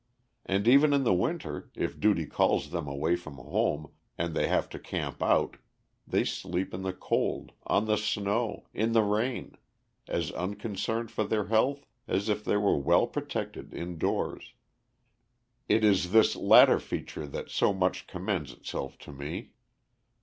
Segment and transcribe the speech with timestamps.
[0.47, 4.67] And even in the winter, if duty calls them away from home and they have
[4.69, 5.57] to camp out,
[6.07, 9.57] they sleep in the cold, on the snow, in the rain,
[10.07, 14.53] as unconcerned for their health as if they were well protected indoors.
[15.69, 19.51] It is this latter feature that so much commends itself to me.